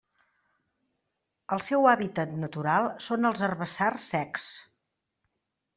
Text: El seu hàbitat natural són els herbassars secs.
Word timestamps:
El 1.57 1.61
seu 1.67 1.85
hàbitat 1.91 2.33
natural 2.47 2.91
són 3.09 3.29
els 3.33 3.45
herbassars 3.51 4.11
secs. 4.17 4.53